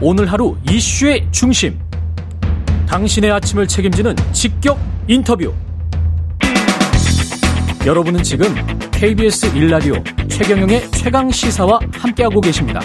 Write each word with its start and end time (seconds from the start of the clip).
오늘 0.00 0.30
하루 0.30 0.56
이슈의 0.70 1.26
중심. 1.30 1.78
당신의 2.86 3.32
아침을 3.32 3.66
책임지는 3.66 4.14
직격 4.32 4.78
인터뷰. 5.08 5.54
여러분은 7.86 8.22
지금 8.22 8.54
KBS 8.90 9.52
1라디오 9.54 10.30
최경영의 10.30 10.90
최강 10.90 11.30
시사와 11.30 11.80
함께하고 11.92 12.42
계십니다. 12.42 12.80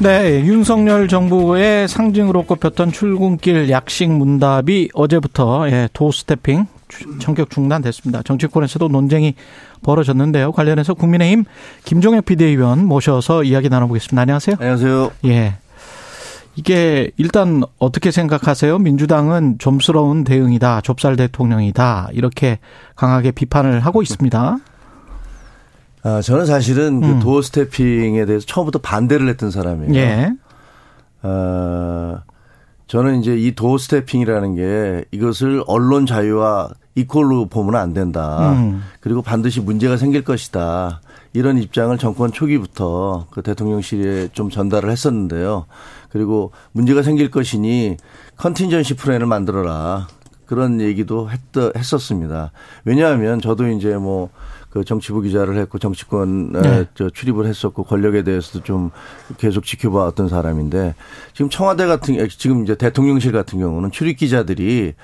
네, 0.00 0.40
윤석열 0.40 1.06
정부의 1.06 1.86
상징으로 1.86 2.42
꼽혔던 2.42 2.90
출근길 2.90 3.70
약식 3.70 4.10
문답이 4.10 4.90
어제부터 4.92 5.70
예, 5.70 5.88
도스태핑 5.92 6.66
전격 7.18 7.50
중단됐습니다. 7.50 8.22
정치권에서도 8.22 8.88
논쟁이 8.88 9.34
벌어졌는데요. 9.82 10.52
관련해서 10.52 10.94
국민의힘 10.94 11.44
김종혁 11.84 12.24
비대위원 12.24 12.86
모셔서 12.86 13.44
이야기 13.44 13.68
나눠보겠습니다. 13.68 14.22
안녕하세요. 14.22 14.56
안녕하세요. 14.58 15.10
예. 15.26 15.54
이게 16.54 17.10
일단 17.16 17.62
어떻게 17.78 18.10
생각하세요? 18.10 18.78
민주당은 18.78 19.56
좀스러운 19.58 20.24
대응이다. 20.24 20.82
좁쌀 20.82 21.16
대통령이다. 21.16 22.10
이렇게 22.12 22.58
강하게 22.94 23.30
비판을 23.30 23.80
하고 23.80 24.02
있습니다. 24.02 24.58
아, 26.04 26.20
저는 26.20 26.46
사실은 26.46 27.00
그 27.00 27.06
음. 27.06 27.18
그 27.18 27.24
도어 27.24 27.42
스태핑에 27.42 28.26
대해서 28.26 28.44
처음부터 28.44 28.80
반대를 28.80 29.28
했던 29.28 29.50
사람이에요. 29.50 29.94
예. 29.94 30.32
어, 31.22 32.18
저는 32.86 33.20
이제 33.20 33.36
이 33.36 33.54
도어 33.54 33.78
스태핑이라는 33.78 34.54
게 34.56 35.04
이것을 35.12 35.62
언론 35.66 36.04
자유와 36.04 36.70
이퀄로 36.94 37.46
보면 37.46 37.76
안 37.76 37.94
된다. 37.94 38.52
음. 38.52 38.82
그리고 39.00 39.22
반드시 39.22 39.60
문제가 39.60 39.96
생길 39.96 40.22
것이다. 40.24 41.00
이런 41.32 41.58
입장을 41.58 41.96
정권 41.98 42.30
초기부터 42.30 43.26
그 43.30 43.42
대통령실에 43.42 44.28
좀 44.32 44.50
전달을 44.50 44.90
했었는데요. 44.90 45.66
그리고 46.10 46.52
문제가 46.72 47.02
생길 47.02 47.30
것이니 47.30 47.96
컨틴전시 48.36 48.94
플랜을 48.94 49.26
만들어라. 49.26 50.08
그런 50.44 50.82
얘기도 50.82 51.30
했, 51.30 51.40
했었습니다. 51.74 52.52
왜냐하면 52.84 53.40
저도 53.40 53.68
이제 53.68 53.96
뭐 53.96 54.30
그 54.72 54.84
정치부 54.84 55.20
기자를 55.20 55.58
했고 55.58 55.78
정치권에 55.78 56.60
네. 56.62 56.86
저 56.94 57.10
출입을 57.10 57.46
했었고 57.46 57.84
권력에 57.84 58.24
대해서도 58.24 58.64
좀 58.64 58.90
계속 59.36 59.66
지켜봐왔던 59.66 60.28
사람인데 60.28 60.94
지금 61.34 61.50
청와대 61.50 61.84
같은 61.84 62.26
지금 62.30 62.64
이제 62.64 62.74
대통령실 62.74 63.32
같은 63.32 63.58
경우는 63.58 63.90
출입 63.90 64.16
기자들이 64.16 64.94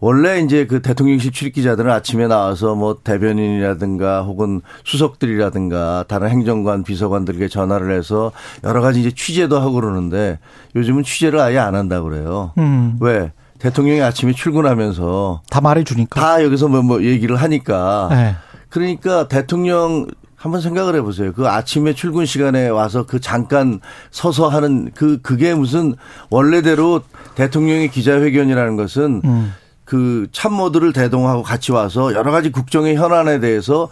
원래 0.00 0.40
이제 0.40 0.66
그 0.66 0.82
대통령실 0.82 1.32
출입 1.32 1.54
기자들은 1.54 1.90
아침에 1.90 2.26
나와서 2.26 2.74
뭐 2.74 2.98
대변인이라든가 3.02 4.22
혹은 4.22 4.60
수석들이라든가 4.84 6.04
다른 6.08 6.28
행정관 6.28 6.84
비서관들에게 6.84 7.48
전화를 7.48 7.96
해서 7.96 8.32
여러 8.64 8.80
가지 8.80 9.00
이제 9.00 9.10
취재도 9.10 9.58
하고 9.58 9.72
그러는데 9.74 10.38
요즘은 10.74 11.04
취재를 11.04 11.40
아예 11.40 11.58
안 11.58 11.74
한다고 11.74 12.08
그래요. 12.08 12.52
음. 12.58 12.96
왜? 13.00 13.32
대통령이 13.58 14.02
아침에 14.02 14.32
출근하면서 14.32 15.42
다 15.48 15.60
말해 15.60 15.84
주니까 15.84 16.20
다 16.20 16.44
여기서 16.44 16.68
뭐, 16.68 16.82
뭐 16.82 17.02
얘기를 17.02 17.36
하니까 17.36 18.08
네. 18.10 18.34
그러니까 18.68 19.28
대통령 19.28 20.06
한번 20.44 20.60
생각을 20.60 20.94
해보세요. 20.96 21.32
그 21.32 21.48
아침에 21.48 21.94
출근 21.94 22.26
시간에 22.26 22.68
와서 22.68 23.06
그 23.06 23.18
잠깐 23.18 23.80
서서 24.10 24.48
하는 24.48 24.90
그 24.94 25.22
그게 25.22 25.54
무슨 25.54 25.94
원래대로 26.28 27.00
대통령의 27.34 27.88
기자회견이라는 27.88 28.76
것은 28.76 29.22
음. 29.24 29.54
그 29.84 30.28
참모들을 30.32 30.92
대동하고 30.92 31.42
같이 31.42 31.72
와서 31.72 32.14
여러 32.14 32.30
가지 32.30 32.50
국정의 32.50 32.96
현안에 32.96 33.40
대해서 33.40 33.88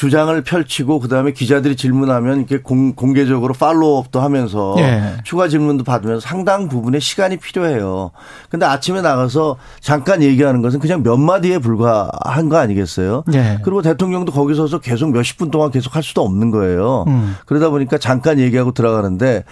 주장을 0.00 0.42
펼치고 0.42 0.98
그다음에 0.98 1.32
기자들이 1.32 1.76
질문하면 1.76 2.38
이렇게 2.38 2.56
공, 2.56 2.94
공개적으로 2.94 3.52
팔로우업도 3.52 4.18
하면서 4.18 4.74
예. 4.78 5.16
추가 5.24 5.46
질문도 5.46 5.84
받으면서 5.84 6.26
상당 6.26 6.68
부분의 6.68 7.02
시간이 7.02 7.36
필요해요. 7.36 8.10
근데 8.48 8.64
아침에 8.64 9.02
나가서 9.02 9.58
잠깐 9.80 10.22
얘기하는 10.22 10.62
것은 10.62 10.80
그냥 10.80 11.02
몇 11.02 11.18
마디에 11.18 11.58
불과한 11.58 12.48
거 12.48 12.56
아니겠어요? 12.56 13.24
예. 13.34 13.58
그리고 13.62 13.82
대통령도 13.82 14.32
거기 14.32 14.54
서서 14.54 14.78
계속 14.78 15.10
몇십 15.12 15.36
분 15.36 15.50
동안 15.50 15.70
계속 15.70 15.94
할 15.94 16.02
수도 16.02 16.22
없는 16.22 16.50
거예요. 16.50 17.04
음. 17.08 17.36
그러다 17.44 17.68
보니까 17.68 17.98
잠깐 17.98 18.38
얘기하고 18.38 18.72
들어가는데 18.72 19.44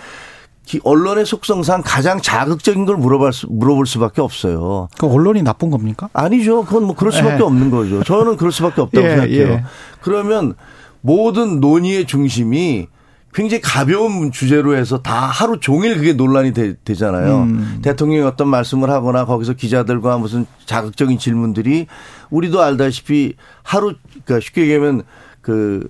언론의 0.85 1.25
속성상 1.25 1.83
가장 1.85 2.21
자극적인 2.21 2.85
걸 2.85 2.97
물어볼, 2.97 3.33
수, 3.33 3.47
물어볼 3.51 3.87
수밖에 3.87 4.21
없어요. 4.21 4.89
그 4.99 5.07
언론이 5.07 5.43
나쁜 5.43 5.71
겁니까? 5.71 6.09
아니죠. 6.13 6.65
그건 6.65 6.85
뭐 6.85 6.95
그럴 6.95 7.13
수밖에 7.13 7.39
예. 7.39 7.43
없는 7.43 7.71
거죠. 7.71 8.05
저는 8.05 8.37
그럴 8.37 8.53
수밖에 8.53 8.83
없다고 8.83 9.05
예, 9.07 9.11
생각해요. 9.11 9.49
예. 9.49 9.65
그러면 10.01 10.55
모든 11.01 11.61
논의의 11.61 12.07
중심이 12.07 12.89
굉장히 13.33 13.61
가벼운 13.61 14.33
주제로 14.33 14.75
해서 14.75 15.01
다 15.01 15.27
하루 15.27 15.61
종일 15.61 15.97
그게 15.97 16.13
논란이 16.13 16.53
되, 16.53 16.75
잖아요 16.95 17.43
음. 17.43 17.81
대통령이 17.83 18.23
어떤 18.23 18.49
말씀을 18.49 18.91
하거나 18.91 19.27
거기서 19.27 19.53
기자들과 19.53 20.19
무슨 20.19 20.47
자극적인 20.65 21.19
질문들이 21.19 21.87
우리도 22.31 22.63
알다시피 22.63 23.35
하루 23.63 23.95
그러니까 24.25 24.41
쉽게 24.41 24.63
얘기하면 24.63 25.03
그 25.43 25.87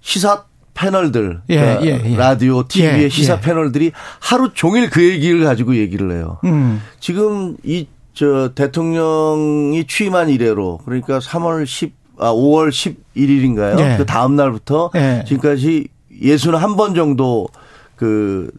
시사 0.00 0.44
패널들, 0.82 1.42
예, 1.50 1.56
그러니까 1.56 1.86
예, 1.86 2.12
예. 2.12 2.16
라디오, 2.16 2.66
TV의 2.66 3.04
예, 3.04 3.08
시사 3.08 3.34
예. 3.34 3.40
패널들이 3.40 3.92
하루 4.20 4.52
종일 4.52 4.90
그 4.90 5.02
얘기를 5.02 5.44
가지고 5.44 5.76
얘기를 5.76 6.10
해요. 6.12 6.38
음. 6.44 6.82
지금 7.00 7.56
이 7.64 7.86
저 8.14 8.50
대통령이 8.54 9.86
취임한 9.86 10.28
이래로 10.28 10.80
그러니까 10.84 11.18
3월 11.18 11.64
10, 11.66 11.94
아 12.18 12.30
5월 12.32 12.68
11일인가요? 12.68 13.80
예. 13.80 13.96
그 13.96 14.06
다음 14.06 14.36
날부터 14.36 14.90
지금까지 15.26 15.88
예수는 16.20 16.58
한번 16.58 16.94
정도 16.94 17.48
그 17.96 18.50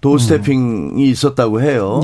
도스태핑이 0.00 0.92
음. 0.94 0.98
있었다고 0.98 1.62
해요. 1.62 2.00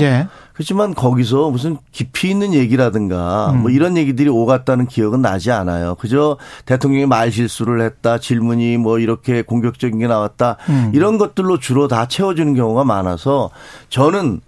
그렇지만 0.55 0.93
거기서 0.93 1.51
무슨 1.51 1.77
깊이 1.91 2.29
있는 2.29 2.53
얘기라든가 2.53 3.51
음. 3.51 3.63
뭐 3.63 3.71
이런 3.71 3.97
얘기들이 3.97 4.29
오갔다는 4.29 4.87
기억은 4.87 5.21
나지 5.21 5.51
않아요. 5.51 5.95
그저 5.95 6.37
대통령이 6.65 7.05
말 7.05 7.29
실수를 7.29 7.81
했다, 7.81 8.19
질문이 8.19 8.77
뭐 8.77 8.99
이렇게 8.99 9.41
공격적인 9.41 9.99
게 9.99 10.07
나왔다 10.07 10.55
음. 10.69 10.91
이런 10.95 11.17
것들로 11.17 11.59
주로 11.59 11.89
다 11.89 12.07
채워주는 12.07 12.55
경우가 12.55 12.85
많아서 12.85 13.49
저는 13.89 14.39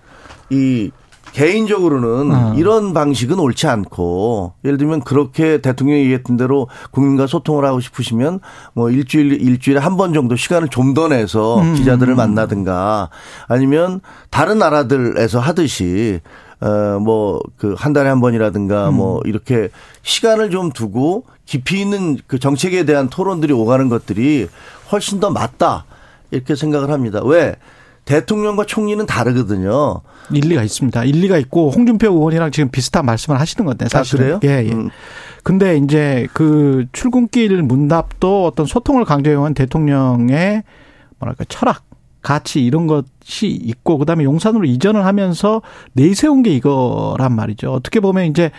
이 0.50 0.91
개인적으로는 1.37 2.35
어. 2.35 2.53
이런 2.57 2.93
방식은 2.93 3.37
옳지 3.37 3.67
않고 3.67 4.53
예를 4.65 4.77
들면 4.79 5.01
그렇게 5.01 5.59
대통령이 5.61 6.01
얘기했던 6.01 6.35
대로 6.35 6.67
국민과 6.89 7.27
소통을 7.27 7.63
하고 7.63 7.79
싶으시면 7.79 8.39
뭐 8.73 8.89
일주일 8.89 9.33
일주일에 9.33 9.79
한 9.79 9.97
번 9.97 10.13
정도 10.13 10.35
시간을 10.35 10.69
좀 10.69 10.93
더 10.95 11.07
내서 11.09 11.59
음. 11.61 11.75
기자들을 11.75 12.15
만나든가 12.15 13.09
아니면 13.47 13.99
다른 14.31 14.57
나라들에서 14.57 15.39
하듯이 15.39 16.21
어뭐 16.59 17.39
그한 17.57 17.93
달에 17.93 18.09
한 18.09 18.19
번이라든가 18.19 18.89
음. 18.89 18.95
뭐 18.95 19.21
이렇게 19.25 19.69
시간을 20.01 20.49
좀 20.49 20.71
두고 20.71 21.25
깊이 21.45 21.81
있는 21.81 22.17
그 22.25 22.39
정책에 22.39 22.83
대한 22.85 23.09
토론들이 23.09 23.53
오가는 23.53 23.89
것들이 23.89 24.47
훨씬 24.91 25.19
더 25.19 25.29
맞다 25.29 25.85
이렇게 26.31 26.55
생각을 26.55 26.89
합니다. 26.89 27.21
왜? 27.23 27.55
대통령과 28.07 28.66
총리는 28.66 29.06
다르거든요. 29.06 30.01
일리가 30.31 30.63
있습니다. 30.63 31.03
일리가 31.03 31.38
있고 31.38 31.69
홍준표 31.72 32.07
의원이랑 32.07 32.51
지금 32.51 32.69
비슷한 32.69 33.06
말씀을 33.06 33.40
하시는 33.40 33.66
건데 33.66 33.88
사실. 33.90 34.16
아, 34.16 34.18
그래요? 34.18 34.40
예, 34.44 34.66
예. 34.66 34.72
음. 34.72 34.90
근데 35.44 35.78
이제 35.78 36.28
그 36.34 36.85
출근길 36.94 37.62
문답도 37.62 38.45
어떤 38.45 38.66
소통을 38.66 39.06
강조해온 39.06 39.53
대통령의 39.53 40.63
뭐랄까 41.19 41.44
철학, 41.50 41.84
가치 42.22 42.63
이런 42.63 42.88
것이 42.88 43.47
있고 43.47 43.97
그다음에 43.97 44.24
용산으로 44.24 44.66
이전을 44.66 45.06
하면서 45.06 45.62
내세운 45.94 46.44
게 46.44 46.51
이거란 46.51 47.35
말이죠. 47.35 47.72
어떻게 47.72 48.00
보면 48.00 48.25
이제 48.25 48.51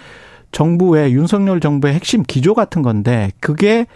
정부의 0.52 1.12
윤석열 1.12 1.60
정부의 1.60 1.94
핵심 1.94 2.22
기조 2.22 2.54
같은 2.54 2.82
건데 2.82 3.32
그게 3.40 3.86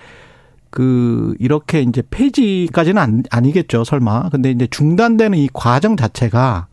그 0.72 1.34
이렇게 1.38 1.82
이제 1.82 2.02
폐지까지는 2.10 3.24
아니 3.30 3.52
겠죠 3.52 3.84
설마. 3.84 4.30
근데 4.30 4.50
이제 4.50 4.66
중단되는 4.66 5.38
이 5.38 5.48
과정 5.52 5.96
자체가 5.96 6.66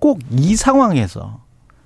꼭 0.00 0.18
이 0.30 0.56
상황에서 0.56 1.40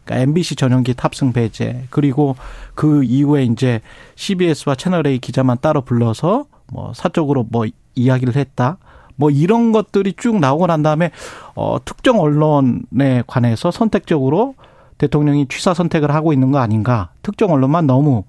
그러니까 0.04 0.22
MBC 0.22 0.54
전용기 0.54 0.94
탑승 0.94 1.32
배제 1.32 1.84
그리고 1.90 2.36
그 2.76 3.02
이후에 3.02 3.42
이제 3.44 3.80
CBS와 4.14 4.76
채널 4.76 5.06
A 5.06 5.18
기자만 5.18 5.58
따로 5.60 5.82
불러서 5.82 6.46
뭐 6.72 6.92
사적으로 6.94 7.44
뭐 7.50 7.66
이야기를 7.96 8.36
했다. 8.36 8.78
뭐 9.16 9.30
이런 9.30 9.72
것들이 9.72 10.14
쭉 10.16 10.38
나오고 10.38 10.68
난 10.68 10.84
다음에 10.84 11.10
어 11.56 11.78
특정 11.84 12.20
언론에 12.20 13.24
관해서 13.26 13.72
선택적으로 13.72 14.54
대통령이 14.98 15.48
취사 15.48 15.74
선택을 15.74 16.14
하고 16.14 16.32
있는 16.32 16.52
거 16.52 16.58
아닌가. 16.58 17.10
특정 17.22 17.50
언론만 17.50 17.88
너무 17.88 18.22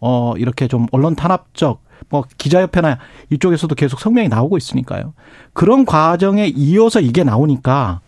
어 0.00 0.34
이렇게 0.38 0.66
좀 0.66 0.86
언론 0.92 1.14
탄압적 1.14 1.82
뭐 2.08 2.24
기자협회나 2.38 2.98
이쪽에서도 3.30 3.74
계속 3.74 4.00
성명이 4.00 4.28
나오고 4.28 4.56
있으니까요. 4.56 5.14
그런 5.52 5.84
과정에 5.84 6.46
이어서 6.46 7.00
이게 7.00 7.24
나오니까 7.24 8.00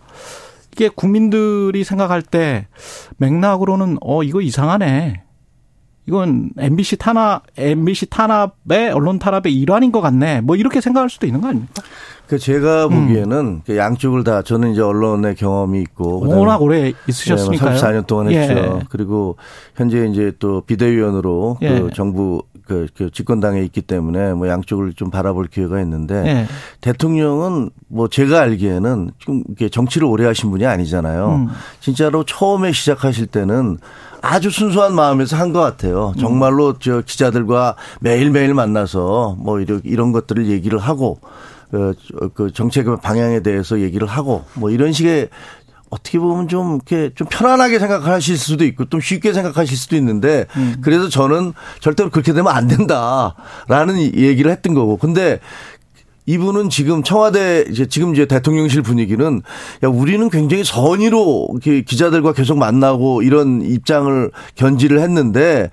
이게 0.72 0.88
국민들이 0.88 1.84
생각할 1.84 2.22
때 2.22 2.66
맥락으로는 3.18 3.98
어 4.00 4.22
이거 4.22 4.40
이상하네. 4.40 5.22
이건 6.08 6.50
MBC 6.58 6.96
탄압, 6.96 7.44
MBC 7.56 8.06
탄압의 8.06 8.90
언론 8.92 9.20
탄압의 9.20 9.54
일환인 9.54 9.92
것 9.92 10.00
같네. 10.00 10.40
뭐 10.40 10.56
이렇게 10.56 10.80
생각할 10.80 11.08
수도 11.08 11.26
있는 11.26 11.40
거 11.40 11.48
아닙니까? 11.48 11.82
그 12.26 12.38
제가 12.38 12.88
보기에는 12.88 13.36
음. 13.36 13.60
그 13.64 13.76
양쪽을 13.76 14.24
다 14.24 14.42
저는 14.42 14.72
이제 14.72 14.80
언론의 14.80 15.34
경험이 15.36 15.82
있고 15.82 16.26
워낙 16.26 16.62
오래 16.62 16.92
있으셨으니까요. 17.06 17.74
네, 17.74 17.76
34년 17.76 18.06
동안 18.06 18.30
했죠. 18.30 18.52
예. 18.54 18.80
그리고 18.88 19.36
현재 19.76 20.06
이제 20.06 20.32
또 20.38 20.62
비대위원으로 20.62 21.58
그 21.60 21.66
예. 21.66 21.80
그 21.80 21.90
정부 21.92 22.42
그, 22.72 22.86
그 22.96 23.10
집권당에 23.10 23.60
있기 23.62 23.82
때문에 23.82 24.32
뭐 24.32 24.48
양쪽을 24.48 24.94
좀 24.94 25.10
바라볼 25.10 25.46
기회가 25.48 25.80
있는데 25.82 26.14
예. 26.26 26.46
대통령은 26.80 27.70
뭐 27.88 28.08
제가 28.08 28.40
알기에는 28.40 29.10
좀 29.19 29.42
이렇게 29.46 29.69
정치를 29.69 30.06
오래 30.06 30.24
하신 30.26 30.50
분이 30.50 30.64
아니잖아요. 30.64 31.34
음. 31.34 31.48
진짜로 31.80 32.24
처음에 32.24 32.72
시작하실 32.72 33.26
때는 33.26 33.78
아주 34.22 34.50
순수한 34.50 34.94
마음에서 34.94 35.36
한 35.36 35.52
것 35.52 35.60
같아요. 35.60 36.14
정말로 36.19 36.78
저 36.78 37.02
기자들과 37.02 37.76
매일매일 38.00 38.54
만나서 38.54 39.36
뭐 39.38 39.60
이런, 39.60 39.82
이런 39.84 40.12
것들을 40.12 40.46
얘기를 40.46 40.78
하고 40.78 41.19
그, 41.70 41.94
그 42.34 42.50
정책의 42.52 42.98
방향에 43.02 43.40
대해서 43.40 43.80
얘기를 43.80 44.06
하고 44.06 44.44
뭐 44.54 44.70
이런 44.70 44.92
식의 44.92 45.28
어떻게 45.92 46.18
보면 46.18 46.48
좀 46.48 46.76
이렇게 46.76 47.14
좀 47.14 47.26
편안하게 47.30 47.78
생각하실 47.78 48.38
수도 48.38 48.64
있고 48.64 48.86
좀 48.86 49.00
쉽게 49.00 49.34
생각하실 49.34 49.76
수도 49.76 49.94
있는데 49.96 50.46
음. 50.56 50.76
그래서 50.80 51.10
저는 51.10 51.52
절대로 51.80 52.08
그렇게 52.08 52.32
되면 52.32 52.50
안 52.50 52.66
된다라는 52.66 54.00
얘기를 54.16 54.50
했던 54.50 54.72
거고 54.72 54.96
근데 54.96 55.38
이분은 56.24 56.70
지금 56.70 57.02
청와대 57.02 57.66
이제 57.70 57.86
지금 57.86 58.14
이제 58.14 58.24
대통령실 58.24 58.80
분위기는 58.80 59.42
야 59.84 59.88
우리는 59.88 60.30
굉장히 60.30 60.64
선의로 60.64 61.48
이렇게 61.52 61.82
기자들과 61.82 62.32
계속 62.32 62.56
만나고 62.56 63.20
이런 63.20 63.60
입장을 63.60 64.30
견지를 64.54 65.00
했는데 65.00 65.68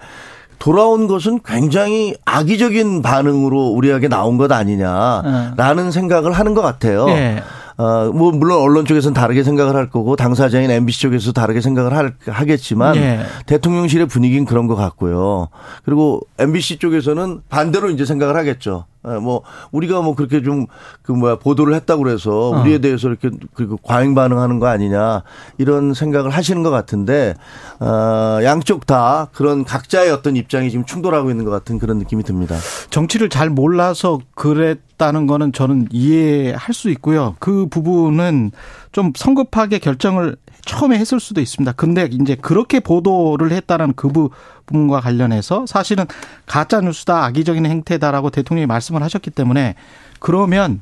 돌아온 0.57 1.07
것은 1.07 1.39
굉장히 1.45 2.13
악의적인 2.25 3.01
반응으로 3.03 3.67
우리에게 3.67 4.09
나온 4.09 4.37
것 4.37 4.51
아니냐라는 4.51 5.85
네. 5.85 5.91
생각을 5.91 6.33
하는 6.33 6.53
것 6.55 6.61
같아요. 6.61 7.05
네. 7.05 7.41
어, 7.79 8.11
뭐, 8.13 8.33
물론 8.33 8.61
언론 8.61 8.83
쪽에서는 8.83 9.13
다르게 9.13 9.41
생각을 9.41 9.73
할 9.73 9.89
거고, 9.89 10.17
당사자인 10.17 10.69
MBC 10.69 10.99
쪽에서 10.99 11.31
다르게 11.31 11.61
생각을 11.61 11.95
할, 11.95 12.13
하겠지만, 12.27 12.95
네. 12.95 13.21
대통령실의 13.45 14.07
분위기는 14.07 14.43
그런 14.43 14.67
것 14.67 14.75
같고요. 14.75 15.47
그리고 15.85 16.19
MBC 16.39 16.79
쪽에서는 16.79 17.39
반대로 17.47 17.89
이제 17.89 18.03
생각을 18.03 18.35
하겠죠. 18.35 18.83
예, 19.07 19.11
뭐 19.17 19.43
우리가 19.71 20.01
뭐 20.01 20.15
그렇게 20.15 20.41
좀 20.41 20.67
그 21.09 21.13
뭐야 21.13 21.37
보도를 21.37 21.73
했다고 21.73 22.03
그래서 22.03 22.51
어. 22.51 22.61
우리에 22.61 22.77
대해서 22.77 23.07
이렇게 23.07 23.31
그리고 23.55 23.77
과잉 23.77 24.13
반응하는 24.13 24.59
거 24.59 24.67
아니냐 24.67 25.23
이런 25.57 25.95
생각을 25.95 26.29
하시는 26.29 26.61
것 26.61 26.69
같은데 26.69 27.33
어 27.79 28.39
양쪽 28.43 28.85
다 28.85 29.27
그런 29.33 29.63
각자의 29.63 30.11
어떤 30.11 30.35
입장이 30.35 30.69
지금 30.69 30.85
충돌하고 30.85 31.31
있는 31.31 31.45
것 31.45 31.51
같은 31.51 31.79
그런 31.79 31.97
느낌이 31.97 32.21
듭니다. 32.21 32.55
정치를 32.91 33.29
잘 33.29 33.49
몰라서 33.49 34.19
그랬다는 34.35 35.25
거는 35.25 35.51
저는 35.51 35.87
이해할 35.89 36.75
수 36.75 36.91
있고요. 36.91 37.35
그 37.39 37.65
부분은 37.67 38.51
좀 38.91 39.11
성급하게 39.15 39.79
결정을 39.79 40.35
처음에 40.65 40.97
했을 40.97 41.19
수도 41.19 41.41
있습니다. 41.41 41.71
근데 41.73 42.07
이제 42.11 42.35
그렇게 42.35 42.79
보도를 42.79 43.51
했다는 43.51 43.93
그 43.95 44.09
부분과 44.09 45.01
관련해서 45.01 45.65
사실은 45.65 46.05
가짜 46.45 46.81
뉴스다 46.81 47.25
악의적인 47.25 47.65
행태다라고 47.65 48.29
대통령이 48.29 48.67
말씀을 48.67 49.01
하셨기 49.03 49.31
때문에 49.31 49.75
그러면 50.19 50.81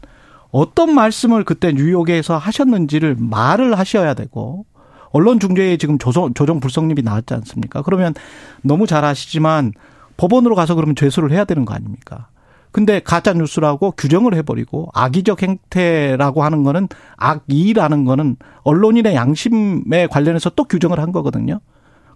어떤 0.51 0.93
말씀을 0.93 1.43
그때 1.43 1.71
뉴욕에서 1.73 2.37
하셨는지를 2.37 3.15
말을 3.19 3.77
하셔야 3.77 4.13
되고 4.13 4.65
언론 5.11 5.39
중재에 5.39 5.77
지금 5.77 5.97
조정, 5.97 6.33
조정 6.33 6.59
불성립이 6.59 7.01
나왔지 7.01 7.33
않습니까? 7.33 7.81
그러면 7.81 8.13
너무 8.61 8.87
잘 8.87 9.05
아시지만 9.05 9.73
법원으로 10.17 10.55
가서 10.55 10.75
그러면 10.75 10.95
죄수를 10.95 11.31
해야 11.31 11.45
되는 11.45 11.65
거 11.65 11.73
아닙니까? 11.73 12.27
근데 12.71 12.99
가짜 12.99 13.33
뉴스라고 13.33 13.91
규정을 13.91 14.35
해버리고 14.35 14.89
악의적 14.93 15.41
행태라고 15.41 16.43
하는 16.43 16.63
거는 16.63 16.87
악의라는 17.15 18.05
거는 18.05 18.35
언론인의 18.63 19.15
양심에 19.15 20.07
관련해서 20.07 20.51
또 20.51 20.63
규정을 20.65 20.99
한 20.99 21.11
거거든요. 21.11 21.59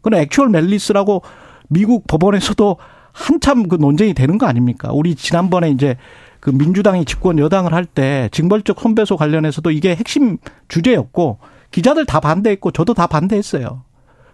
그건 0.02 0.20
액츄얼 0.20 0.50
멜리스라고 0.50 1.24
미국 1.70 2.06
법원에서도 2.08 2.78
한참 3.14 3.68
그 3.68 3.76
논쟁이 3.76 4.14
되는 4.14 4.38
거 4.38 4.46
아닙니까? 4.46 4.90
우리 4.92 5.16
지난번에 5.16 5.70
이제 5.70 5.96
그 6.40 6.50
민주당이 6.50 7.06
집권 7.06 7.40
여당을 7.40 7.74
할 7.74 7.86
때 7.86 8.30
징벌적 8.32 8.80
손배소 8.80 9.18
관련해서도 9.18 9.72
이게 9.72 9.96
핵심 9.96 10.38
주제였고 10.68 11.40
기자들 11.72 12.06
다 12.06 12.20
반대했고 12.20 12.72
저도 12.72 12.94
다 12.94 13.08
반대했어요. 13.08 13.84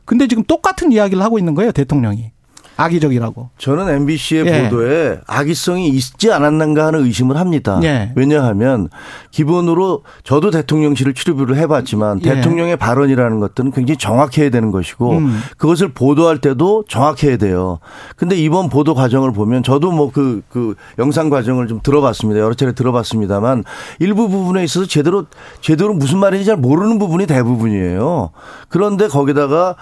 근데 0.05 0.27
지금 0.27 0.43
똑같은 0.43 0.91
이야기를 0.91 1.21
하고 1.21 1.37
있는 1.37 1.53
거예요, 1.53 1.71
대통령이. 1.71 2.31
악의적이라고. 2.77 3.49
저는 3.57 3.89
MBC의 3.89 4.45
예. 4.45 4.63
보도에 4.63 5.19
악의성이 5.25 5.89
있지 5.89 6.31
않았는가 6.31 6.85
하는 6.85 7.03
의심을 7.05 7.35
합니다. 7.37 7.79
예. 7.83 8.11
왜냐하면 8.15 8.89
기본으로 9.31 10.03
저도 10.23 10.51
대통령실을 10.51 11.15
출입을 11.15 11.57
해봤지만 11.57 12.21
예. 12.23 12.35
대통령의 12.35 12.77
발언이라는 12.77 13.39
것들은 13.39 13.71
굉장히 13.71 13.97
정확해야 13.97 14.51
되는 14.51 14.71
것이고 14.71 15.17
음. 15.17 15.41
그것을 15.57 15.89
보도할 15.93 16.37
때도 16.37 16.85
정확해야 16.87 17.37
돼요. 17.37 17.79
근데 18.15 18.35
이번 18.35 18.69
보도 18.69 18.93
과정을 18.93 19.33
보면 19.33 19.63
저도 19.63 19.91
뭐 19.91 20.11
그, 20.11 20.41
그 20.49 20.75
영상 20.99 21.29
과정을 21.29 21.67
좀 21.67 21.79
들어봤습니다. 21.81 22.39
여러 22.39 22.53
차례 22.53 22.73
들어봤습니다만 22.73 23.63
일부 23.99 24.29
부분에 24.29 24.63
있어서 24.63 24.85
제대로, 24.85 25.25
제대로 25.61 25.93
무슨 25.93 26.19
말인지 26.19 26.45
잘 26.45 26.57
모르는 26.57 26.99
부분이 26.99 27.25
대부분이에요. 27.25 28.29
그런데 28.69 29.07
거기다가 29.07 29.75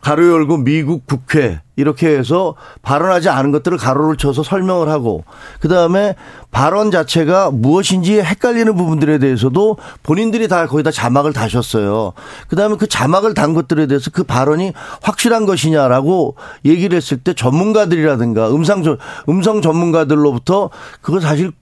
가로 0.00 0.28
열고 0.28 0.58
미국 0.58 1.06
국회 1.06 1.60
이렇게 1.76 2.08
해서 2.08 2.54
발언하지 2.82 3.28
않은 3.28 3.50
것들을 3.52 3.78
가로를 3.78 4.16
쳐서 4.16 4.42
설명을 4.42 4.88
하고 4.88 5.24
그다음에 5.60 6.14
발언 6.50 6.90
자체가 6.90 7.50
무엇인지 7.50 8.20
헷갈리는 8.20 8.74
부분들에 8.74 9.18
대해서도 9.18 9.76
본인들이 10.02 10.48
다 10.48 10.66
거기다 10.66 10.90
자막을 10.90 11.32
다셨어요. 11.32 12.12
그다음에 12.48 12.76
그 12.76 12.86
자막을 12.86 13.34
단 13.34 13.54
것들에 13.54 13.86
대해서 13.86 14.10
그 14.12 14.22
발언이 14.24 14.72
확실한 15.02 15.46
것이냐라고 15.46 16.36
얘기를 16.64 16.96
했을 16.96 17.18
때 17.18 17.34
전문가들이라든가 17.34 18.50
음성 18.50 18.82
음성 19.28 19.62
전문가들로부터 19.62 20.70
그거 21.00 21.20
사실 21.20 21.52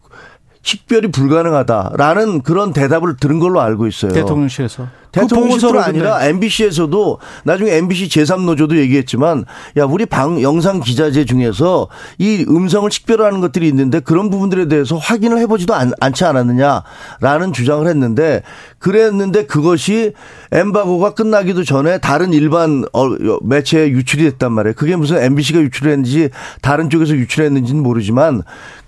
식별이 0.62 1.12
불가능하다라는 1.12 2.42
그런 2.42 2.72
대답을 2.72 3.16
들은 3.16 3.38
걸로 3.38 3.60
알고 3.60 3.86
있어요. 3.86 4.12
대통령실에서. 4.12 4.88
대통령실뿐 5.22 5.78
아니라 5.78 6.24
MBC에서도 6.26 7.18
나중에 7.44 7.72
MBC 7.72 8.08
제3노조도 8.08 8.76
얘기했지만 8.76 9.44
야 9.76 9.84
우리 9.84 10.06
방 10.06 10.42
영상 10.42 10.80
기자재 10.80 11.24
중에서 11.24 11.88
이 12.18 12.44
음성을 12.48 12.90
식별하는 12.90 13.40
것들이 13.40 13.68
있는데 13.68 14.00
그런 14.00 14.30
부분들에 14.30 14.68
대해서 14.68 14.96
확인을 14.96 15.38
해보지도 15.38 15.74
않, 15.74 15.92
않지 16.00 16.24
않았느냐라는 16.24 17.52
주장을 17.52 17.86
했는데 17.86 18.42
그랬는데 18.78 19.46
그것이 19.46 20.12
엠바고가 20.52 21.14
끝나기도 21.14 21.64
전에 21.64 21.98
다른 21.98 22.32
일반 22.32 22.84
어, 22.92 23.08
매체에 23.42 23.88
유출이 23.90 24.24
됐단 24.24 24.52
말이에요. 24.52 24.74
그게 24.74 24.96
무슨 24.96 25.18
MBC가 25.22 25.60
유출했는지 25.60 26.30
다른 26.62 26.90
쪽에서 26.90 27.14
유출했는지는 27.14 27.82
모르지만 27.82 28.42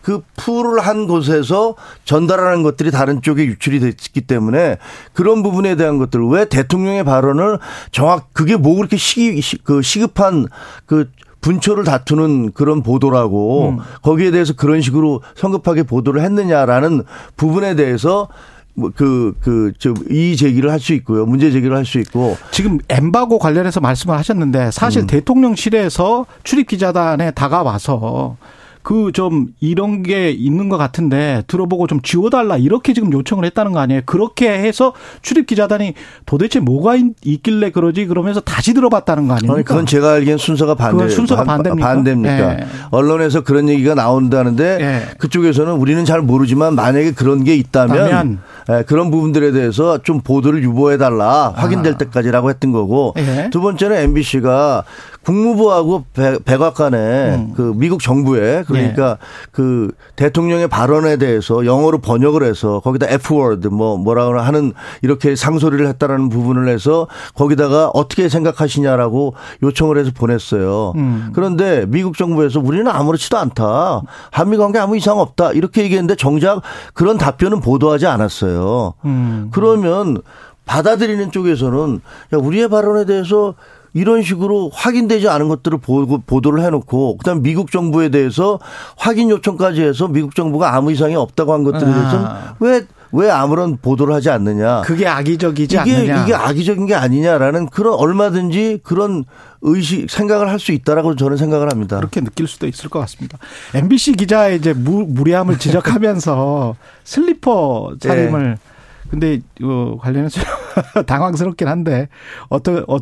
그 0.08 0.22
풀을 0.36 0.80
한 0.80 1.06
곳에서 1.06 1.74
전달하는 2.04 2.62
것들이 2.62 2.90
다른 2.90 3.20
쪽에 3.20 3.44
유출이 3.44 3.80
됐기 3.80 4.22
때문에 4.22 4.78
그런 5.12 5.42
부분에 5.42 5.74
대한 5.76 5.98
것들 5.98 6.17
왜 6.26 6.44
대통령의 6.44 7.04
발언을 7.04 7.58
정확 7.92 8.32
그게 8.32 8.56
뭐 8.56 8.76
그렇게 8.76 8.96
시기 8.96 9.40
그 9.64 9.82
시급한 9.82 10.46
그 10.86 11.10
분초를 11.40 11.84
다투는 11.84 12.52
그런 12.52 12.82
보도라고 12.82 13.70
음. 13.70 13.78
거기에 14.02 14.30
대해서 14.30 14.54
그런 14.54 14.80
식으로 14.80 15.22
성급하게 15.36 15.84
보도를 15.84 16.22
했느냐라는 16.22 17.04
부분에 17.36 17.76
대해서 17.76 18.28
뭐 18.74 18.90
그, 18.94 19.34
그, 19.40 19.72
저, 19.78 19.92
이 20.08 20.36
제기를 20.36 20.70
할 20.70 20.78
수 20.78 20.92
있고요. 20.94 21.26
문제 21.26 21.50
제기를 21.50 21.76
할 21.76 21.84
수 21.84 21.98
있고. 21.98 22.36
지금 22.52 22.78
엠바고 22.88 23.38
관련해서 23.38 23.80
말씀을 23.80 24.16
하셨는데 24.16 24.70
사실 24.70 25.02
음. 25.02 25.06
대통령실에서 25.08 26.26
출입 26.44 26.68
기자단에 26.68 27.32
다가와서 27.32 28.36
그 28.82 29.08
좀 29.18 29.48
이런 29.58 30.02
게 30.02 30.30
있는 30.30 30.68
것 30.68 30.76
같은데 30.76 31.42
들어보고 31.48 31.86
좀 31.88 32.00
지워달라 32.02 32.56
이렇게 32.56 32.92
지금 32.92 33.12
요청을 33.12 33.44
했다는 33.46 33.72
거 33.72 33.80
아니에요? 33.80 34.02
그렇게 34.06 34.48
해서 34.48 34.92
출입 35.22 35.46
기자단이 35.46 35.94
도대체 36.24 36.60
뭐가 36.60 36.96
있, 36.96 37.42
길래 37.42 37.70
그러지 37.70 38.06
그러면서 38.06 38.40
다시 38.40 38.74
들어봤다는 38.74 39.26
거 39.28 39.34
아닙니까? 39.34 39.54
아니, 39.54 39.64
그건 39.64 39.86
제가 39.86 40.12
알기엔 40.12 40.38
순서가 40.38 40.74
반대. 40.76 41.08
순서가 41.08 41.44
반대입니까? 41.44 41.86
반대입니까? 41.88 42.54
네. 42.54 42.66
언론에서 42.90 43.42
그런 43.42 43.68
얘기가 43.68 43.94
나온다는데 43.94 44.78
네. 44.78 45.02
그쪽에서는 45.18 45.72
우리는 45.72 46.04
잘 46.04 46.20
모르지만 46.22 46.74
만약에 46.74 47.12
그런 47.12 47.44
게 47.44 47.54
있다면 47.56 48.38
네, 48.68 48.82
그런 48.84 49.10
부분들에 49.10 49.50
대해서 49.52 49.98
좀 50.02 50.20
보도를 50.20 50.62
유보해 50.62 50.98
달라 50.98 51.52
확인될 51.56 51.94
아. 51.94 51.98
때까지라고 51.98 52.50
했던 52.50 52.70
거고 52.72 53.14
두 53.50 53.60
번째는 53.60 53.96
MBC가 53.96 54.84
국무부하고 55.28 56.04
백, 56.14 56.42
백악관에 56.42 56.96
음. 57.34 57.52
그 57.54 57.74
미국 57.76 58.00
정부에 58.00 58.64
그러니까 58.66 59.18
네. 59.20 59.48
그 59.52 59.90
대통령의 60.16 60.68
발언에 60.68 61.18
대해서 61.18 61.66
영어로 61.66 61.98
번역을 61.98 62.42
해서 62.42 62.80
거기다 62.80 63.08
F 63.10 63.34
word 63.34 63.68
뭐 63.68 63.98
뭐라고 63.98 64.38
하는 64.38 64.72
이렇게 65.02 65.36
상소리를 65.36 65.86
했다라는 65.86 66.30
부분을 66.30 66.68
해서 66.68 67.08
거기다가 67.34 67.90
어떻게 67.92 68.30
생각하시냐라고 68.30 69.34
요청을 69.62 69.98
해서 69.98 70.12
보냈어요. 70.16 70.94
음. 70.96 71.30
그런데 71.34 71.84
미국 71.88 72.16
정부에서 72.16 72.60
우리는 72.60 72.88
아무렇지도 72.88 73.36
않다. 73.36 74.00
한미 74.30 74.56
관계 74.56 74.78
아무 74.78 74.96
이상 74.96 75.18
없다. 75.18 75.52
이렇게 75.52 75.82
얘기했는데 75.82 76.16
정작 76.16 76.62
그런 76.94 77.18
답변은 77.18 77.60
보도하지 77.60 78.06
않았어요. 78.06 78.94
음. 79.04 79.50
그러면 79.52 80.22
받아들이는 80.64 81.32
쪽에서는 81.32 82.00
야, 82.32 82.38
우리의 82.38 82.68
발언에 82.68 83.04
대해서 83.04 83.54
이런 83.98 84.22
식으로 84.22 84.70
확인되지 84.72 85.28
않은 85.28 85.48
것들을 85.48 85.78
보고 85.78 86.18
보도를 86.18 86.62
해놓고 86.64 87.16
그다음 87.18 87.42
미국 87.42 87.70
정부에 87.70 88.08
대해서 88.10 88.58
확인 88.96 89.30
요청까지 89.30 89.82
해서 89.82 90.08
미국 90.08 90.34
정부가 90.34 90.74
아무 90.74 90.92
이상이 90.92 91.16
없다고 91.16 91.52
한 91.52 91.64
것들에 91.64 91.84
대해서는 91.92 92.24
아. 92.24 92.54
왜, 92.60 92.86
왜 93.12 93.30
아무런 93.30 93.76
보도를 93.76 94.14
하지 94.14 94.30
않느냐. 94.30 94.82
그게 94.82 95.06
악의적이지 95.06 95.78
이게, 95.82 95.96
않느냐. 95.96 96.22
이게 96.22 96.34
악의적인 96.34 96.86
게 96.86 96.94
아니냐라는 96.94 97.66
그런 97.66 97.94
얼마든지 97.94 98.80
그런 98.82 99.24
의식, 99.62 100.08
생각을 100.08 100.48
할 100.48 100.58
수 100.58 100.72
있다라고 100.72 101.16
저는 101.16 101.36
생각을 101.36 101.70
합니다. 101.70 101.96
그렇게 101.96 102.20
느낄 102.20 102.46
수도 102.46 102.66
있을 102.66 102.88
것 102.90 103.00
같습니다. 103.00 103.38
MBC 103.74 104.12
기자의 104.12 104.58
이제 104.58 104.72
무, 104.72 105.04
무례함을 105.08 105.58
지적하면서 105.60 106.76
슬리퍼 107.04 107.96
차림을 108.00 108.50
네. 108.50 108.54
근데 109.10 109.40
어 109.62 109.96
관련해서 109.98 110.40
당황스럽긴 111.06 111.66
한데 111.66 112.08
어떤 112.50 112.84
어 112.88 112.98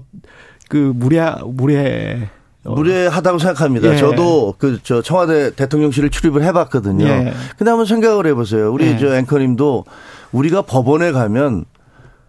그 0.68 0.92
무례 0.94 1.20
무례 1.44 2.28
어. 2.64 2.74
무례하다고 2.74 3.38
생각합니다. 3.38 3.92
예. 3.92 3.96
저도 3.96 4.54
그 4.58 4.80
저 4.82 5.00
청와대 5.02 5.54
대통령실을 5.54 6.10
출입을 6.10 6.42
해봤거든요. 6.44 7.04
예. 7.06 7.32
근데 7.56 7.70
한번 7.70 7.86
생각을 7.86 8.26
해보세요. 8.26 8.72
우리 8.72 8.86
예. 8.86 8.98
저 8.98 9.14
앵커님도 9.16 9.84
우리가 10.32 10.62
법원에 10.62 11.12
가면 11.12 11.64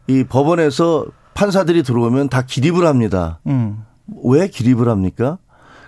이 0.08 0.24
법원에서 0.24 1.06
판사들이 1.34 1.84
들어오면 1.84 2.30
다 2.30 2.44
기립을 2.44 2.86
합니다. 2.86 3.40
음. 3.48 3.84
왜 4.24 4.48
기립을 4.48 4.88
합니까? 4.90 5.38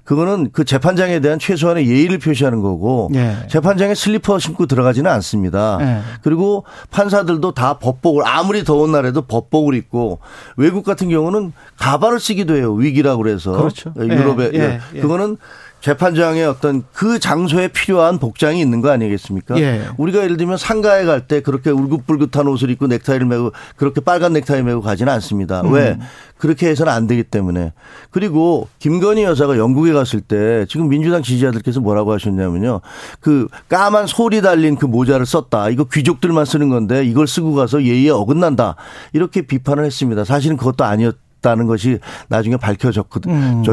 그거는 0.09 0.49
그 0.51 0.65
재판장에 0.65 1.19
대한 1.19 1.37
최소한의 1.37 1.87
예의를 1.87 2.17
표시하는 2.17 2.61
거고 2.61 3.11
예. 3.13 3.45
재판장에 3.47 3.93
슬리퍼 3.93 4.39
신고 4.39 4.65
들어가지는 4.65 5.09
않습니다. 5.11 5.77
예. 5.81 5.99
그리고 6.23 6.63
판사들도 6.89 7.51
다 7.51 7.77
법복을 7.77 8.23
아무리 8.25 8.63
더운 8.63 8.91
날에도 8.91 9.21
법복을 9.21 9.75
입고 9.75 10.17
외국 10.57 10.83
같은 10.83 11.09
경우는 11.09 11.53
가발을 11.77 12.19
쓰기도 12.19 12.55
해요. 12.55 12.73
위기라고 12.73 13.21
그래서 13.21 13.51
그렇죠. 13.51 13.93
유럽에 13.95 14.49
예. 14.55 14.79
예. 14.95 14.99
그거는 14.99 15.37
재판장의 15.81 16.45
어떤 16.45 16.83
그 16.93 17.19
장소에 17.19 17.69
필요한 17.69 18.19
복장이 18.19 18.59
있는 18.59 18.81
거 18.81 18.89
아니겠습니까? 18.89 19.59
예. 19.59 19.85
우리가 19.97 20.23
예를 20.23 20.37
들면 20.37 20.57
상가에 20.57 21.05
갈 21.05 21.19
때 21.29 21.41
그렇게 21.41 21.69
울긋불긋한 21.69 22.47
옷을 22.47 22.69
입고 22.71 22.87
넥타이를 22.87 23.25
메고 23.27 23.51
그렇게 23.75 24.01
빨간 24.01 24.33
넥타이 24.33 24.63
메고 24.63 24.81
가지는 24.81 25.11
않습니다. 25.13 25.61
음. 25.61 25.73
왜? 25.73 25.97
그렇게 26.37 26.69
해서는 26.69 26.91
안 26.91 27.05
되기 27.05 27.23
때문에. 27.23 27.73
그리고 28.11 28.67
김건희 28.79 29.23
여사가 29.23 29.57
영국에 29.57 29.91
갔을 29.91 30.21
때 30.21 30.65
지금 30.69 30.87
민주당 30.87 31.21
지지자들께서 31.21 31.81
뭐라고 31.81 32.13
하셨냐면요. 32.13 32.79
그 33.19 33.47
까만 33.67 34.07
소리 34.07 34.41
달린 34.41 34.75
그 34.77 34.85
모자를 34.85 35.25
썼다. 35.25 35.69
이거 35.69 35.83
귀족들만 35.83 36.45
쓰는 36.45 36.69
건데 36.69 37.03
이걸 37.03 37.27
쓰고 37.27 37.53
가서 37.53 37.83
예의에 37.83 38.09
어긋난다. 38.09 38.75
이렇게 39.13 39.41
비판을 39.41 39.83
했습니다. 39.85 40.23
사실은 40.23 40.55
그것도 40.57 40.85
아니었 40.85 41.15
다는 41.41 41.67
것이 41.67 41.99
나중에 42.27 42.57
밝혀졌거든요. 42.57 43.33
음. 43.33 43.63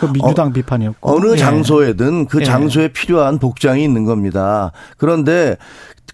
그 0.00 0.12
민주당 0.12 0.48
어, 0.48 0.52
비판이었고 0.52 1.16
어느 1.16 1.32
예. 1.32 1.36
장소에든 1.36 2.26
그 2.26 2.40
예. 2.40 2.44
장소에 2.44 2.88
필요한 2.88 3.38
복장이 3.38 3.82
있는 3.82 4.04
겁니다. 4.04 4.72
그런데 4.96 5.56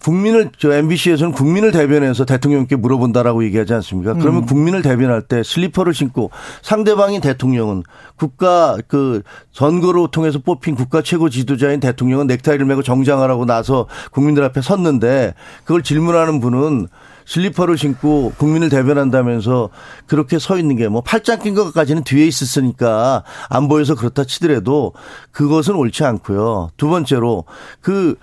국민을 0.05 0.51
저 0.59 0.71
MBC에서는 0.71 1.33
국민을 1.33 1.73
대변해서 1.73 2.27
대통령께 2.27 2.77
물어본다라고 2.77 3.43
얘기하지 3.45 3.73
않습니까? 3.75 4.13
그러면 4.13 4.43
음. 4.43 4.47
국민을 4.47 4.83
대변할 4.83 5.23
때 5.23 5.43
슬리퍼를 5.43 5.95
신고 5.95 6.31
상대방인 6.61 7.23
대통령은 7.23 7.85
국가 8.17 8.77
그 8.87 9.23
선거로 9.53 10.09
통해서 10.09 10.41
뽑힌 10.41 10.75
국가 10.75 11.01
최고 11.01 11.31
지도자인 11.31 11.81
대통령은 11.81 12.27
넥타이를 12.27 12.67
메고 12.67 12.83
정장하라고 12.83 13.47
나서 13.47 13.87
국민들 14.13 14.45
앞에 14.45 14.61
섰는데 14.61 15.33
그걸 15.65 15.83
질문하는 15.83 16.39
분은 16.39 16.89
슬리퍼를 17.27 17.79
신고 17.79 18.33
국민을 18.39 18.69
대변한다면서 18.69 19.71
그렇게 20.07 20.39
서 20.39 20.59
있는 20.59 20.77
게 20.77 20.89
뭐 20.89 21.01
팔짱 21.01 21.41
낀 21.41 21.55
것까지는 21.55 22.05
뒤에 22.05 22.27
있었으니까 22.27 23.25
안 23.49 23.69
보여서 23.69 23.95
그렇다 23.95 24.25
치더라도 24.25 24.93
그것은 25.33 25.75
옳지 25.77 26.05
않고요. 26.05 26.71
두 26.77 26.89
번째로 26.89 27.45
그 27.81 28.17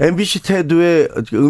MBC 0.00 0.42
태도의 0.42 1.08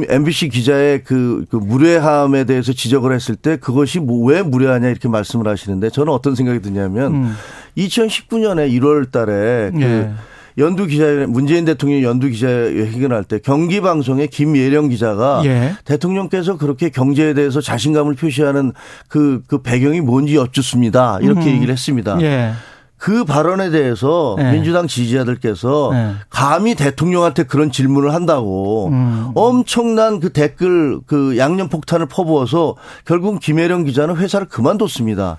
MBC 0.08 0.48
기자의 0.48 1.04
그, 1.04 1.44
그 1.50 1.56
무례함에 1.56 2.44
대해서 2.44 2.72
지적을 2.72 3.14
했을 3.14 3.36
때 3.36 3.56
그것이 3.56 4.00
뭐 4.00 4.28
왜 4.28 4.42
무례하냐 4.42 4.88
이렇게 4.88 5.08
말씀을 5.08 5.46
하시는데 5.48 5.90
저는 5.90 6.12
어떤 6.12 6.34
생각이 6.34 6.60
드냐면 6.60 7.14
음. 7.14 7.36
2019년에 7.78 8.70
1월 8.80 9.10
달에 9.12 9.70
그 9.72 9.80
예. 9.82 10.12
연두 10.58 10.86
기자 10.86 11.04
문재인 11.28 11.64
대통령 11.64 12.02
연두 12.02 12.28
기자회견 12.28 13.12
할때 13.12 13.38
경기 13.38 13.80
방송의 13.80 14.28
김예령 14.28 14.88
기자가 14.88 15.42
예. 15.44 15.74
대통령께서 15.84 16.56
그렇게 16.56 16.88
경제에 16.88 17.34
대해서 17.34 17.60
자신감을 17.60 18.14
표시하는 18.14 18.72
그, 19.08 19.42
그 19.46 19.62
배경이 19.62 20.00
뭔지 20.00 20.36
여쭙습니다. 20.36 21.18
이렇게 21.22 21.42
음. 21.42 21.54
얘기를 21.54 21.72
했습니다. 21.72 22.20
예. 22.22 22.52
그 23.00 23.24
발언에 23.24 23.70
대해서 23.70 24.34
네. 24.36 24.52
민주당 24.52 24.86
지지자들께서 24.86 25.90
네. 25.90 26.12
감히 26.28 26.74
대통령한테 26.74 27.44
그런 27.44 27.72
질문을 27.72 28.12
한다고 28.12 28.88
음. 28.88 29.30
엄청난 29.34 30.20
그 30.20 30.34
댓글 30.34 31.00
그 31.06 31.38
양념 31.38 31.70
폭탄을 31.70 32.06
퍼부어서 32.06 32.76
결국 33.06 33.40
김혜령 33.40 33.84
기자는 33.84 34.16
회사를 34.16 34.48
그만뒀습니다. 34.48 35.38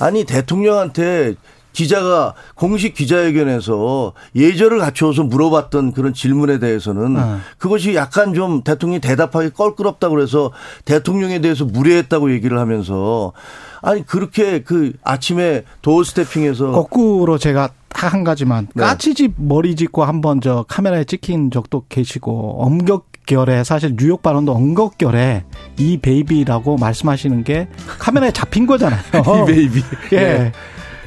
아니 0.00 0.24
대통령한테 0.24 1.36
기자가 1.76 2.32
공식 2.54 2.94
기자회견에서 2.94 4.14
예절을 4.34 4.78
갖추어서 4.78 5.24
물어봤던 5.24 5.92
그런 5.92 6.14
질문에 6.14 6.58
대해서는 6.58 7.14
네. 7.14 7.20
그것이 7.58 7.94
약간 7.94 8.32
좀 8.32 8.62
대통령이 8.62 9.02
대답하기 9.02 9.50
껄끄럽다고 9.50 10.14
그래서 10.14 10.52
대통령에 10.86 11.42
대해서 11.42 11.66
무례했다고 11.66 12.32
얘기를 12.32 12.58
하면서 12.58 13.34
아니 13.82 14.06
그렇게 14.06 14.62
그 14.62 14.94
아침에 15.04 15.64
도어 15.82 16.02
스태핑에서 16.02 16.72
거꾸로 16.72 17.36
제가 17.36 17.68
한 17.90 18.24
가지만 18.24 18.68
네. 18.74 18.82
까치집 18.82 19.34
머리 19.36 19.76
짚고 19.76 20.02
한번 20.02 20.40
저 20.40 20.64
카메라에 20.66 21.04
찍힌 21.04 21.50
적도 21.50 21.84
계시고 21.90 22.62
엄격결에 22.64 23.64
사실 23.64 23.96
뉴욕 23.98 24.22
발언도 24.22 24.52
엄격결에 24.52 25.44
이 25.76 25.98
베이비라고 25.98 26.78
말씀하시는 26.78 27.44
게 27.44 27.68
카메라에 27.98 28.32
잡힌 28.32 28.66
거잖아요. 28.66 29.02
이 29.12 29.46
베이비. 29.46 29.82
예. 30.12 30.16
네. 30.16 30.52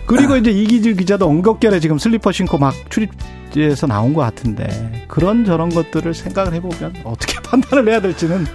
그리고 0.10 0.36
이제 0.38 0.50
이기주 0.50 0.96
기자도 0.96 1.28
엉겁결에 1.28 1.80
지금 1.80 2.00
슬리퍼 2.00 2.32
신고 2.32 2.58
막 2.58 2.74
출입에서 2.90 3.86
나온 3.86 4.12
것 4.12 4.22
같은데 4.22 5.06
그런 5.08 5.46
저런 5.46 5.70
것들을 5.70 6.16
생각을 6.16 6.56
해보면 6.56 6.96
어떻게 7.04 7.40
판단을 7.48 7.88
해야 7.88 8.02
될지는 8.02 8.48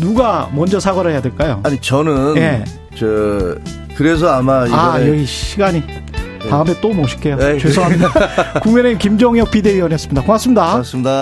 누가 0.00 0.50
먼저 0.54 0.80
사과를 0.80 1.10
해야 1.10 1.20
될까요? 1.20 1.60
아니 1.62 1.78
저는 1.78 2.38
예. 2.38 2.64
저 2.96 3.54
그래서 3.98 4.32
아마 4.32 4.64
아 4.70 4.98
여기 5.06 5.26
시간이 5.26 5.82
다음에 6.48 6.74
또 6.80 6.88
모실게요. 6.88 7.36
네. 7.36 7.58
죄송합니다. 7.58 8.60
국민의힘 8.64 8.98
김종혁 8.98 9.50
비대위원이었습니다. 9.50 10.22
고맙습니다. 10.22 10.70
고맙습니다. 10.70 11.10